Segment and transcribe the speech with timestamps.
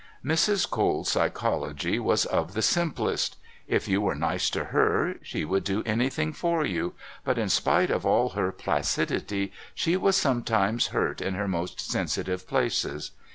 [0.25, 0.67] Mrs.
[0.67, 5.83] Cole's psychology was of the simplest: if you were nice to her she would do
[5.85, 11.35] anything for you, but in spite of all her placidity she was sometimes hurt in
[11.35, 13.11] her most sensitive places.